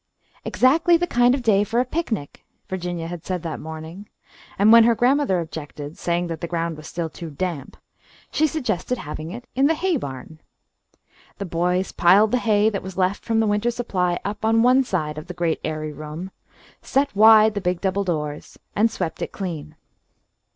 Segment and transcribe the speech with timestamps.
[0.43, 4.09] "Exactly the kind of a day for a picnic," Virginia had said that morning,
[4.57, 7.77] and when her grandmother objected, saying that the ground was still too damp,
[8.31, 10.41] she suggested having it in the hay barn.
[11.37, 14.83] The boys piled the hay that was left from the winter's supply up on one
[14.83, 16.31] side of the great airy room,
[16.81, 19.75] set wide the big double doors, and swept it clean.